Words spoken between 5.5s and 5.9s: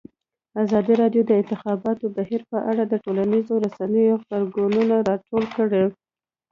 کړي.